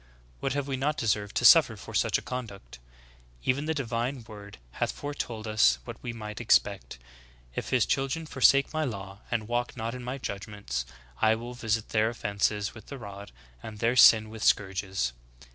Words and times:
What 0.39 0.53
have 0.53 0.67
we 0.67 0.77
not 0.77 0.97
deserved 0.97 1.35
to 1.37 1.45
suffer 1.45 1.75
for 1.75 1.93
such 1.93 2.17
a 2.17 2.23
conduct? 2.23 2.79
Even 3.43 3.65
the 3.67 3.75
divine 3.75 4.25
word 4.27 4.57
hath 4.81 4.91
foretold 4.91 5.45
us 5.47 5.77
what 5.85 6.01
we 6.01 6.11
might 6.11 6.41
expect.— 6.41 6.97
*if 7.55 7.69
his 7.69 7.85
children 7.85 8.25
forsake 8.25 8.73
my 8.73 8.83
law, 8.83 9.19
and 9.29 9.47
walk 9.47 9.77
not 9.77 9.93
in 9.93 10.03
my 10.03 10.17
judg 10.17 10.47
ments, 10.47 10.87
I 11.21 11.35
will 11.35 11.53
visit 11.53 11.89
their 11.89 12.09
offenses 12.09 12.73
with 12.73 12.87
the 12.87 12.97
rod, 12.97 13.31
and 13.61 13.77
their 13.77 13.95
sin 13.95 14.31
with 14.31 14.43
scourges.' 14.43 15.13